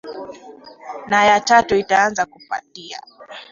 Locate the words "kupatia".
2.25-3.01